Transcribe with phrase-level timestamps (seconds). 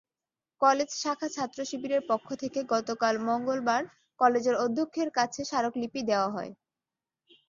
[0.61, 3.81] College শাখা ছাত্রশিবিরের পক্ষ থেকে গতকাল মঙ্গলবার
[4.19, 6.51] কলেজের অধ্যক্ষের কাছে স্মারকলিপি দেওয়া হয়।